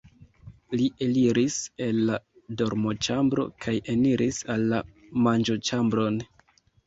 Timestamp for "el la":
1.87-2.15